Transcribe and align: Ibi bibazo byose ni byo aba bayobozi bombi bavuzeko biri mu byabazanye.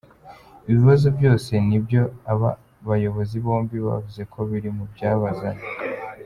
Ibi 0.65 0.77
bibazo 0.81 1.07
byose 1.17 1.51
ni 1.67 1.77
byo 1.83 2.01
aba 2.31 2.49
bayobozi 2.87 3.35
bombi 3.45 3.75
bavuzeko 3.87 4.37
biri 4.49 4.69
mu 4.77 4.83
byabazanye. 4.93 5.65